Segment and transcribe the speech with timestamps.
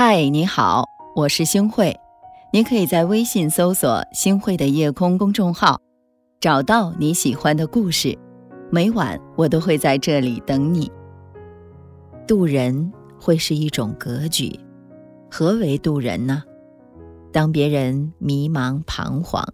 [0.00, 0.84] 嗨，你好，
[1.16, 1.92] 我是星慧。
[2.52, 5.80] 你可以在微信搜索“星慧的夜空”公众号，
[6.38, 8.16] 找到你喜欢的故事。
[8.70, 10.88] 每晚我都会在这里等你。
[12.28, 14.56] 渡人会是一种格局。
[15.28, 16.44] 何为渡人呢？
[17.32, 19.44] 当别人迷茫彷徨，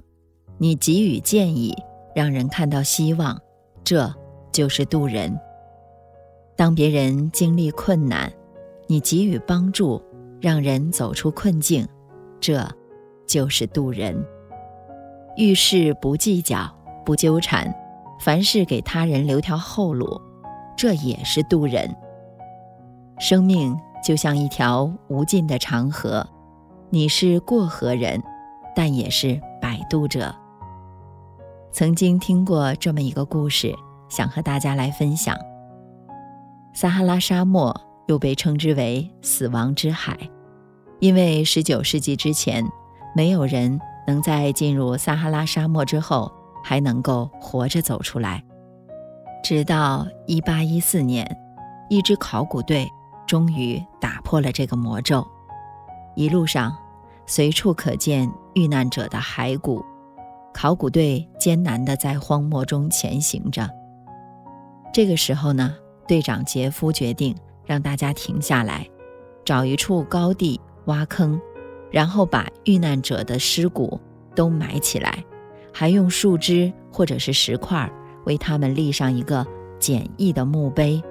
[0.58, 1.74] 你给予建议，
[2.14, 3.40] 让人看到希望，
[3.82, 4.14] 这
[4.52, 5.40] 就是渡人。
[6.54, 8.31] 当别人经历困难，
[8.86, 10.03] 你给予帮助。
[10.44, 11.89] 让人走出困境，
[12.39, 12.68] 这
[13.26, 14.14] 就是渡人。
[15.39, 16.70] 遇事不计较，
[17.03, 17.75] 不纠缠，
[18.20, 20.20] 凡事给他人留条后路，
[20.76, 21.96] 这也是渡人。
[23.18, 26.29] 生命就像一条无尽的长河，
[26.90, 28.22] 你是过河人，
[28.76, 30.31] 但也是摆渡者。
[31.72, 33.75] 曾经听过这么一个故事，
[34.11, 35.34] 想和大家来分享。
[36.75, 37.75] 撒哈拉沙漠
[38.09, 40.15] 又被称之为“死亡之海”。
[41.05, 42.66] 因为十九世纪之前，
[43.14, 48.42] 没有人能在进入撒哈拉沙漠之后还能够活着走出来。
[49.42, 51.30] 直到一八一四年，
[51.91, 52.88] 一支考古队
[53.27, 55.22] 终于打破了这个魔咒。
[56.16, 56.75] 一路上，
[57.27, 59.84] 随处可见遇难者的骸骨。
[60.55, 63.69] 考古队艰难地在荒漠中前行着。
[64.91, 65.75] 这个时候呢，
[66.08, 68.88] 队长杰夫决定让大家停下来，
[69.44, 70.58] 找一处高地。
[70.87, 71.41] 挖坑，
[71.91, 74.01] 然后把遇难者的尸骨
[74.35, 75.25] 都埋起来，
[75.73, 77.91] 还用树枝或者是石块
[78.25, 79.47] 为他们立上一个
[79.79, 81.03] 简易的墓碑。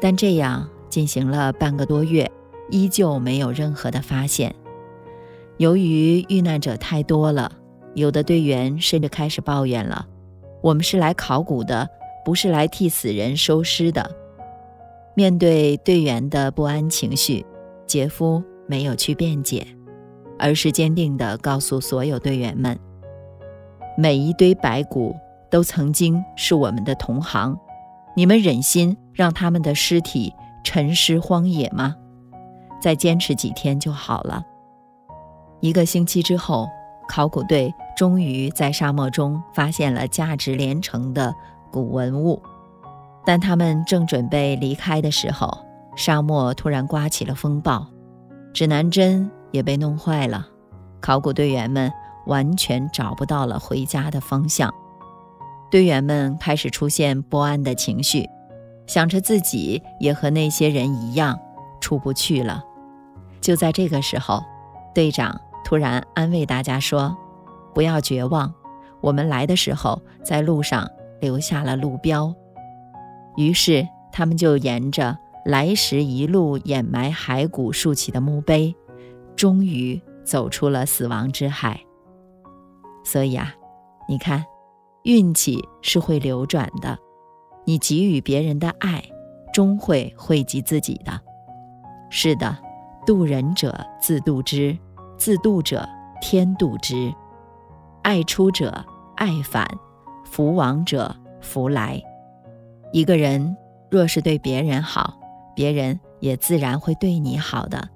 [0.00, 2.30] 但这样进行了半个多月，
[2.70, 4.54] 依旧没有任何的发现。
[5.58, 7.52] 由于遇难者太多了，
[7.94, 10.06] 有的队员甚至开始抱怨了
[10.62, 11.86] ：“我们是来考古的，
[12.24, 14.10] 不是来替死人收尸的。”
[15.14, 17.44] 面对队员的不安情绪，
[17.90, 18.42] 杰夫。
[18.68, 19.66] 没有去辩解，
[20.38, 22.78] 而是坚定地告诉所有队员们：
[23.98, 25.16] 每一堆白骨
[25.50, 27.58] 都曾经是我们的同行，
[28.14, 30.32] 你们忍心让他们的尸体
[30.62, 31.96] 沉尸荒野吗？
[32.80, 34.40] 再坚持几天就好了。
[35.58, 36.68] 一个星期之后，
[37.08, 41.34] 考古队终于在沙漠中发现了价值连城的
[41.72, 42.40] 古文物，
[43.26, 45.50] 但他们正准备离开的时候，
[46.00, 47.86] 沙漠突然刮起了风暴。
[48.54, 50.48] 指南针也被弄坏了，
[50.98, 51.92] 考古队员们
[52.24, 54.72] 完全找不到了回家的方向。
[55.70, 58.26] 队员们开始出现不安的情绪，
[58.86, 61.38] 想着自己也和那些人一样
[61.82, 62.64] 出不去了。
[63.42, 64.42] 就在这个时候，
[64.94, 67.14] 队长突然安慰大家说
[67.74, 68.50] ：“不要绝望，
[69.02, 70.88] 我们来的时候在路上
[71.20, 72.34] 留下了路标。”
[73.36, 75.14] 于是他们就沿着。
[75.44, 78.74] 来时一路掩埋骸骨竖起的墓碑，
[79.34, 81.80] 终于走出了死亡之海。
[83.04, 83.54] 所以啊，
[84.08, 84.44] 你看，
[85.04, 86.98] 运气是会流转的，
[87.64, 89.02] 你给予别人的爱，
[89.52, 91.20] 终会惠及自己的。
[92.10, 92.58] 是的，
[93.06, 94.76] 渡人者自渡之，
[95.16, 95.88] 自渡者
[96.20, 97.12] 天渡之。
[98.02, 98.84] 爱出者
[99.16, 99.66] 爱返，
[100.24, 102.02] 福往者福来。
[102.92, 103.56] 一个人
[103.90, 105.19] 若是对别人好，
[105.60, 107.86] 别人也自然会对你好的。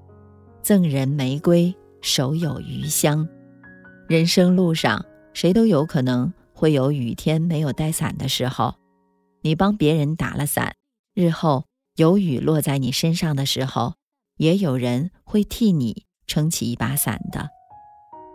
[0.61, 3.27] 赠人玫瑰，手有余香。
[4.07, 5.03] 人生路上，
[5.33, 8.75] 谁都有可能会有雨天没有带伞的时候。
[9.41, 10.75] 你帮别人打了伞，
[11.15, 11.65] 日后
[11.97, 13.95] 有雨落在你身上的时候，
[14.37, 17.49] 也有人会替你撑起一把伞的。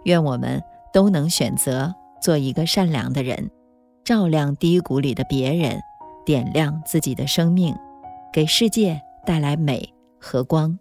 [0.05, 0.59] 愿我们
[0.91, 3.51] 都能选择做一个善良的人，
[4.03, 5.79] 照亮低谷里的别人，
[6.25, 7.75] 点亮自己的生命，
[8.33, 8.99] 给世界。
[9.29, 9.87] 带来美
[10.19, 10.75] 和光。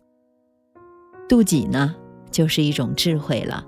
[1.29, 1.95] 妒己呢，
[2.31, 3.63] 就是一种智慧了。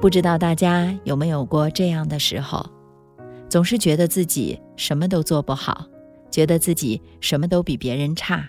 [0.00, 2.64] 不知道大家有没有过这样的时候，
[3.48, 5.86] 总是觉得自己什么都做不好，
[6.30, 8.48] 觉得自己什么都比别人差，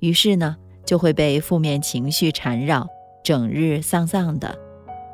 [0.00, 0.54] 于是呢，
[0.84, 2.86] 就会被负面情绪缠绕，
[3.24, 4.54] 整日丧丧的。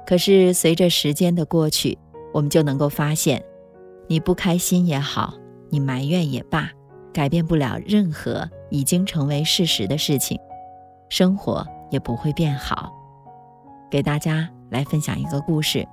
[0.05, 1.97] 可是随着时间的过去，
[2.33, 3.41] 我们就能够发现，
[4.09, 5.35] 你不开心也好，
[5.71, 6.69] 你埋怨也罢。
[7.13, 10.37] 改变不了任何已经成为事实的事情，
[11.09, 12.93] 生活也不会变好。
[13.89, 15.87] 给大家来分享一个故事，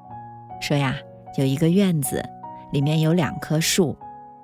[0.60, 0.96] 说呀，
[1.38, 2.28] 有一个院子，
[2.72, 3.96] 里面有两棵树，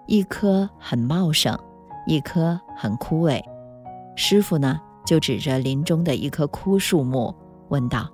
[0.05, 1.57] 一棵很茂盛，
[2.05, 3.41] 一棵很枯萎。
[4.15, 7.33] 师傅呢，就指着林中的一棵枯树木，
[7.69, 8.07] 问道：“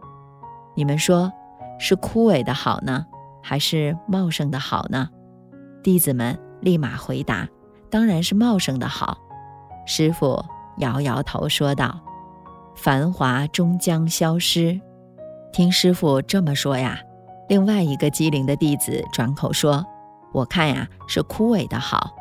[0.74, 1.30] 你们说，
[1.78, 3.06] 是枯萎的好呢，
[3.42, 5.10] 还是茂盛的好呢？”
[5.84, 7.46] 弟子们立马回答。
[7.90, 9.18] 当然是茂盛的好，
[9.86, 10.44] 师傅
[10.78, 12.00] 摇摇头说道
[12.76, 14.80] ：“繁华终将消失。
[15.52, 17.00] 听师傅这么说呀，
[17.48, 19.86] 另外一个机灵的弟子转口说
[20.34, 22.12] ：“我看呀，是枯萎的好。”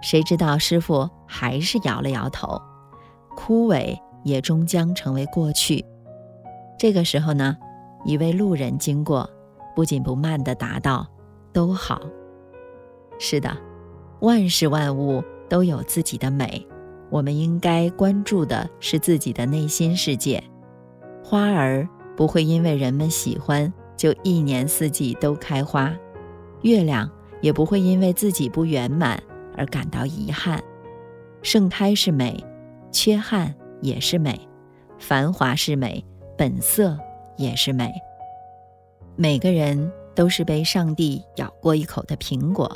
[0.00, 2.60] 谁知道师傅还是摇了摇头，
[3.34, 5.84] 枯萎也终将成为过去。
[6.78, 7.56] 这个时候呢，
[8.04, 9.28] 一位路人经过，
[9.74, 11.04] 不紧不慢地答道
[11.52, 12.00] ：“都好。”
[13.18, 13.56] 是的，
[14.20, 16.64] 万事万物都有自己的美，
[17.10, 20.42] 我们应该关注的是自己的内心世界。
[21.22, 25.94] 花儿不会因为人们喜欢就一年四季都开花，
[26.62, 27.10] 月亮
[27.40, 29.22] 也不会因为自己不圆满。
[29.56, 30.62] 而感到遗憾，
[31.42, 32.44] 盛开是美，
[32.92, 34.40] 缺憾也是美，
[35.00, 36.04] 繁华是美，
[36.36, 36.96] 本色
[37.36, 37.90] 也是美。
[39.16, 42.70] 每个人都是被上帝咬过一口的苹果，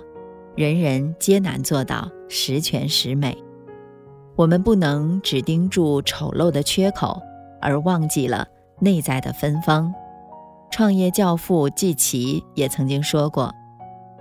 [0.56, 3.38] 人人皆难做到十全十美。
[4.36, 7.20] 我们不能只盯住丑陋的缺口，
[7.60, 8.46] 而忘记了
[8.80, 9.92] 内在的芬芳。
[10.70, 13.52] 创业教父季琦也曾经说过：“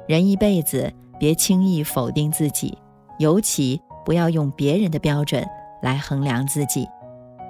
[0.07, 0.91] 人一辈子。”
[1.21, 2.75] 别轻易否定自己，
[3.19, 5.45] 尤其不要用别人的标准
[5.79, 6.89] 来衡量自己。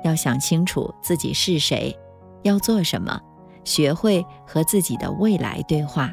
[0.03, 1.97] 要想清楚自己是谁，
[2.43, 3.17] 要做什么，
[3.63, 6.11] 学会和自己的未来对话。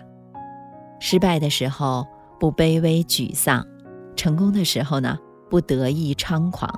[1.01, 2.07] 失败的时候
[2.39, 3.67] 不卑微沮丧，
[4.15, 5.19] 成功的时候呢
[5.51, 6.73] 不得意猖狂，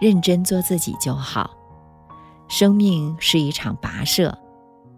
[0.00, 1.50] 认真做自己就好。
[2.48, 4.36] 生命是一场跋涉，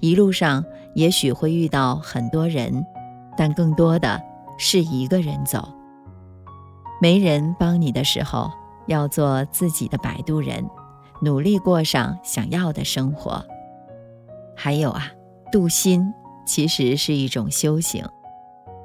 [0.01, 0.65] 一路上
[0.95, 2.85] 也许会遇到很多人，
[3.37, 4.21] 但更多的。
[4.63, 5.73] 是一个人走，
[7.01, 8.51] 没人帮你的时候，
[8.87, 10.69] 要做自己的摆渡人，
[11.23, 13.43] 努力过上想要的生活。
[14.55, 15.11] 还有啊，
[15.51, 16.13] 渡心
[16.47, 18.07] 其实是一种修行。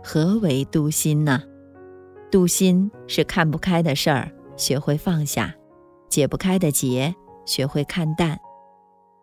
[0.02, 1.42] 何为渡心呢？
[2.36, 5.54] 渡心是看不开的事儿，学会放下；
[6.10, 7.16] 解不开的结，
[7.46, 8.38] 学会看淡。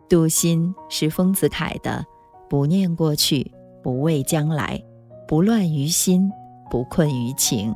[0.08, 2.02] 渡心是丰子恺的
[2.48, 4.82] “不念过去，不畏将来，
[5.28, 6.32] 不乱于心”。
[6.70, 7.74] 不困于情，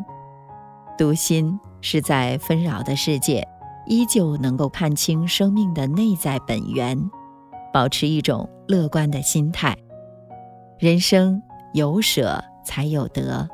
[0.96, 3.46] 读心是在纷扰的世界，
[3.84, 6.98] 依旧能够看清生命的内在本源，
[7.74, 9.76] 保持一种乐观的心态。
[10.78, 11.42] 人生
[11.74, 13.46] 有舍才有得。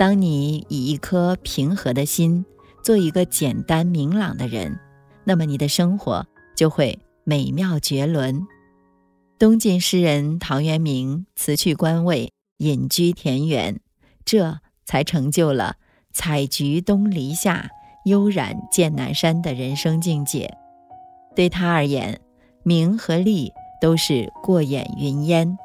[0.00, 2.46] 当你以一颗平和的心，
[2.82, 4.78] 做一个简单明朗的人，
[5.24, 6.26] 那么你的生活
[6.56, 8.46] 就会美妙绝伦。
[9.38, 13.78] 东晋诗人陶渊明辞去官位，隐居田园。
[14.24, 15.76] 这才成就了
[16.14, 17.68] “采菊东篱下，
[18.06, 20.56] 悠然见南山”的人生境界。
[21.36, 22.18] 对他而言，
[22.62, 25.58] 名和利都是过眼云烟，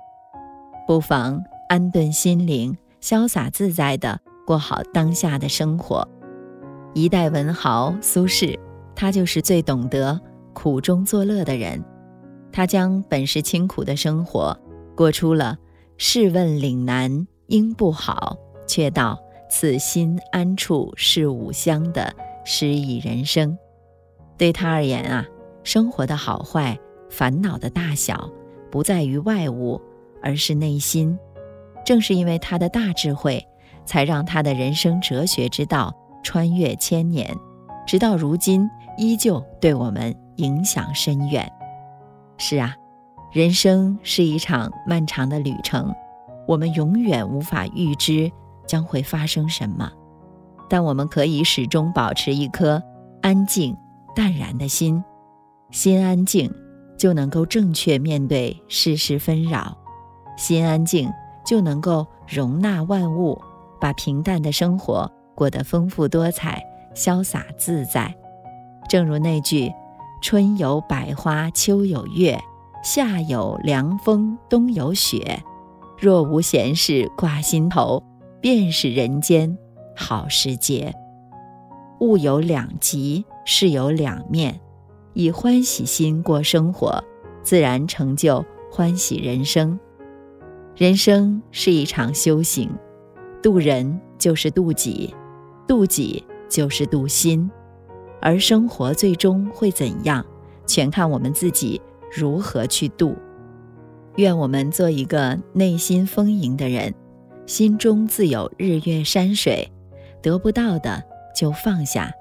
[0.86, 6.08] 不妨安顿心灵，潇洒自在地过好当下的生活。
[6.94, 8.58] 一代文豪苏轼，
[8.96, 10.20] 他就是最懂得
[10.54, 11.84] 苦中作乐的人。
[12.52, 14.58] 他将本是清苦的生活，
[14.96, 15.58] 过出了
[15.98, 18.38] “试问岭南应不好”。
[18.68, 19.20] 却道
[19.50, 22.12] 此心安处是吾乡的
[22.44, 23.56] 诗意人生。
[24.38, 25.26] 对他而言啊，
[25.64, 26.78] 生活的好坏、
[27.10, 28.30] 烦恼的大小，
[28.72, 29.80] 不在于外物，
[30.22, 31.18] 而是内心。
[31.86, 33.46] 正是因为他的大智慧，
[33.86, 35.94] 才让他的人生哲学之道
[36.24, 37.36] 穿越千年，
[37.86, 41.52] 直到如今依旧对我们影响深远。
[42.38, 42.76] 是啊，
[43.32, 45.94] 人生是一场漫长的旅程，
[46.48, 48.32] 我们永远无法预知。
[48.68, 49.92] 将会发生什么？
[50.68, 52.82] 但我们可以始终保持一颗
[53.22, 53.78] 安静、
[54.16, 55.04] 淡然的心。
[55.70, 56.52] 心安静，
[56.98, 59.78] 就能够正确面对世事纷扰；
[60.36, 61.14] 心安静，
[61.46, 63.40] 就能够容纳万物，
[63.86, 66.60] 把平淡的生活过得丰富多彩、
[66.96, 68.12] 潇洒自在。
[68.90, 69.72] 正如那句
[70.24, 72.36] ：“春有百花，秋有月，
[72.84, 75.40] 夏有凉风，冬有雪。
[76.00, 78.02] 若无闲事挂心头。”
[78.42, 79.56] 便是人间
[79.96, 80.92] 好时节。
[82.00, 84.60] 物有两极，事有两面。
[85.14, 87.04] 以欢喜心过生活，
[87.44, 89.80] 自然成就欢喜人生。
[90.76, 92.72] 人生是一场修行，
[93.46, 95.14] 渡人就是渡己，
[95.68, 97.48] 渡己就是渡心。
[98.20, 100.26] 而生活最终会怎样，
[100.66, 101.80] 全看我们自己
[102.12, 103.16] 如何去渡。
[104.16, 106.92] 愿我们做一个内心丰盈的人。
[107.46, 109.72] 心中自有日月山水，
[110.24, 111.04] 得不到的
[111.36, 112.12] 就放下，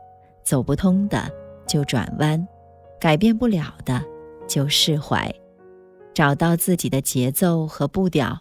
[0.45, 1.33] 走不通的
[1.67, 2.47] 就转弯，
[3.01, 4.05] 改变不了的
[4.47, 5.35] 就释怀，
[6.13, 8.41] 找到自己的节奏和步调，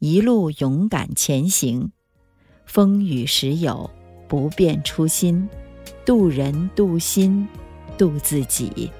[0.00, 1.92] 一路勇敢前行。
[2.72, 3.90] 风雨时有，
[4.28, 5.48] 不变初心，
[6.06, 7.44] 渡人渡心，
[7.98, 8.92] 渡自己。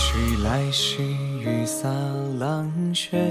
[0.00, 1.00] 去来兮，
[1.44, 1.88] 雨洒
[2.40, 3.22] 狼血。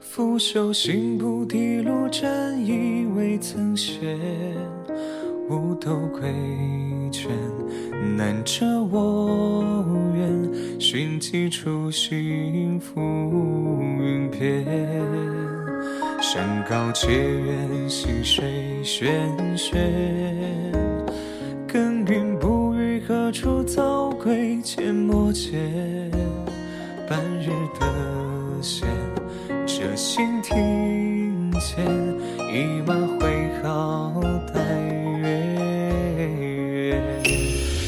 [0.00, 4.16] 拂袖行不滴路，沾衣未曾歇。
[5.50, 6.22] 五斗归
[7.10, 7.32] 卷，
[8.16, 10.80] 难遮我愿。
[10.80, 13.00] 寻几处心浮
[13.98, 15.61] 云边。
[16.32, 18.42] 山高且远，溪水
[18.82, 19.04] 喧
[19.54, 19.76] 喧。
[21.70, 24.56] 耕耘不语何处早归？
[24.64, 25.60] 阡陌间，
[27.06, 27.86] 半日得
[28.62, 28.88] 闲。
[29.66, 31.84] 这心庭前，
[32.50, 34.18] 一马挥毫
[34.54, 34.58] 待
[35.18, 35.28] 月。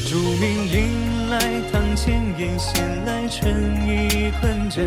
[0.07, 1.39] 竹名迎来
[1.71, 3.51] 堂前燕，闲来春
[3.87, 4.85] 意困倦。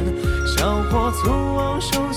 [0.56, 2.07] 小火粗往手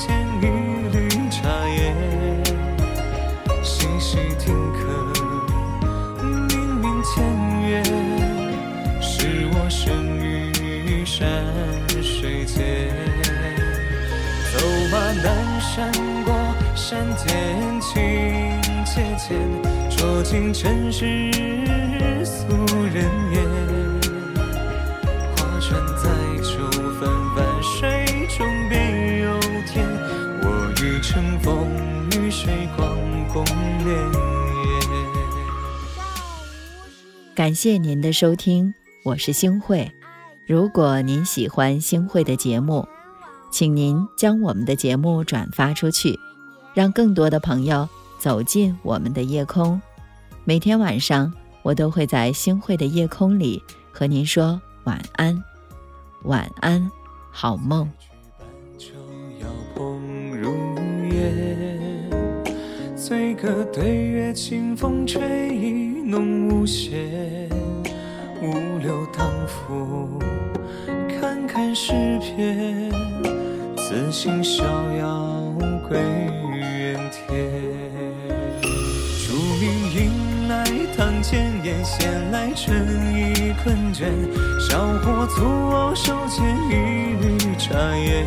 [17.01, 17.99] 山间情
[18.85, 19.33] 切切，
[19.89, 21.31] 酌尽尘世
[22.23, 22.45] 俗
[22.93, 23.43] 人言。
[25.35, 26.11] 划船载
[26.43, 29.83] 酒，泛泛水中别有天。
[30.43, 31.67] 我欲乘风
[32.11, 32.95] 与水，广
[33.33, 34.21] 共潋滟。
[37.33, 39.91] 感谢您的收听，我是星慧。
[40.45, 42.87] 如果您喜欢星慧的节目，
[43.51, 46.19] 请您将我们的节目转发出去，
[46.73, 47.87] 让更多的朋友
[48.19, 49.81] 走进我们的夜空。
[50.43, 53.61] 每天晚上，我都会在星慧的夜空里
[53.91, 55.43] 和您说晚安，
[56.23, 56.89] 晚安，
[57.29, 57.89] 好梦。
[58.77, 58.87] 酒
[59.39, 59.99] 摇捧
[60.35, 60.51] 如
[61.13, 62.09] 烟，
[62.95, 67.49] 醉歌对月，清风吹意浓无限。
[68.41, 70.19] 五柳当扶，
[71.07, 72.89] 看看诗篇，
[73.77, 74.63] 此心逍
[74.93, 75.53] 遥
[75.87, 75.99] 归
[77.11, 77.51] 天。
[79.27, 79.63] 竹名
[79.93, 80.65] 迎来
[80.97, 84.05] 堂前燕，闲来春意困倦。
[84.59, 86.71] 小火粗往手牵一
[87.21, 88.25] 缕茶叶，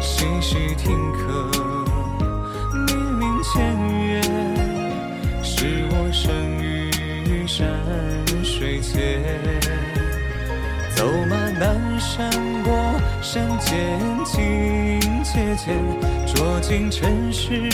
[0.00, 1.50] 细细听客，
[2.86, 3.52] 明明前
[4.06, 4.22] 月，
[5.42, 7.66] 是我生于山
[8.44, 9.20] 水间。
[10.94, 12.30] 走马南山
[12.62, 12.70] 过，
[13.22, 15.76] 山间清且浅，
[16.26, 17.70] 酌尽尘世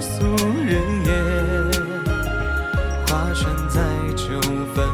[0.00, 0.24] 俗
[0.64, 1.12] 人言。
[3.06, 3.80] 划船载
[4.14, 4.38] 酒，
[4.74, 4.84] 泛